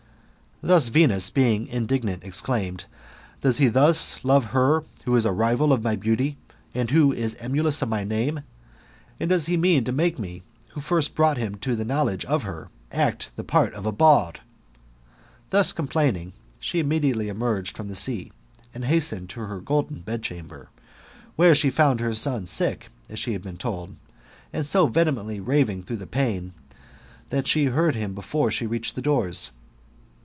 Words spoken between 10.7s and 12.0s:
wiio first brought him to the